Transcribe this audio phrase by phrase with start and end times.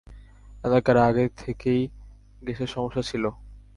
[0.63, 1.81] এলাকায় আগে থেকেই
[2.41, 3.23] গ্যাসের সমস্যা ছিল।